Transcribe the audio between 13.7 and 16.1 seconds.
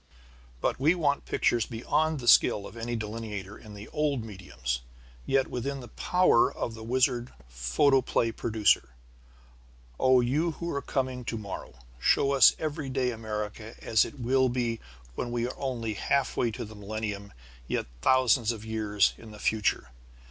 as it will be when we are only